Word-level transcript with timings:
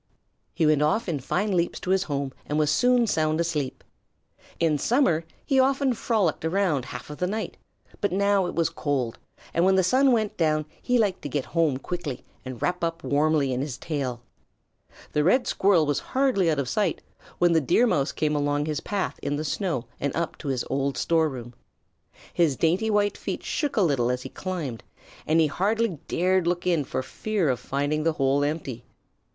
He 0.55 0.65
went 0.65 0.81
off 0.81 1.07
in 1.07 1.19
fine 1.19 1.55
leaps 1.55 1.79
to 1.81 1.91
his 1.91 2.05
home 2.09 2.33
and 2.47 2.57
was 2.57 2.71
soon 2.71 3.05
sound 3.05 3.39
asleep. 3.39 3.83
In 4.59 4.79
summer 4.79 5.25
he 5.45 5.59
often 5.59 5.93
frolicked 5.93 6.43
around 6.43 6.85
half 6.85 7.11
of 7.11 7.19
the 7.19 7.27
night, 7.27 7.55
but 7.99 8.11
now 8.11 8.47
it 8.47 8.55
was 8.55 8.71
cold, 8.71 9.19
and 9.53 9.63
when 9.63 9.75
the 9.75 9.83
sun 9.83 10.11
went 10.11 10.37
down 10.37 10.65
he 10.81 10.97
liked 10.97 11.21
to 11.21 11.29
get 11.29 11.45
home 11.53 11.77
quickly 11.77 12.25
and 12.43 12.63
wrap 12.63 12.83
up 12.83 13.03
warmly 13.03 13.53
in 13.53 13.61
his 13.61 13.77
tail. 13.77 14.23
The 15.13 15.23
Red 15.23 15.45
Squirrel 15.45 15.85
was 15.85 15.99
hardly 15.99 16.49
out 16.49 16.57
of 16.57 16.67
sight 16.67 17.03
when 17.37 17.51
the 17.51 17.61
Deer 17.61 17.85
Mouse 17.85 18.11
came 18.11 18.35
along 18.35 18.65
his 18.65 18.79
path 18.81 19.19
in 19.21 19.35
the 19.35 19.45
snow 19.45 19.85
and 19.99 20.15
up 20.15 20.35
to 20.39 20.47
his 20.47 20.65
old 20.67 20.97
storeroom. 20.97 21.53
His 22.33 22.55
dainty 22.57 22.89
white 22.89 23.17
feet 23.19 23.43
shook 23.43 23.77
a 23.77 23.83
little 23.83 24.09
as 24.09 24.23
he 24.23 24.29
climbed, 24.29 24.83
and 25.27 25.39
he 25.39 25.45
hardly 25.45 25.99
dared 26.07 26.47
look 26.47 26.65
in 26.65 26.85
for 26.85 27.03
fear 27.03 27.49
of 27.49 27.59
finding 27.59 28.01
the 28.01 28.13
hole 28.13 28.43
empty. 28.43 28.83